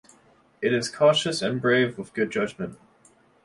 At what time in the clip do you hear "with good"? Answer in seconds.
1.95-2.31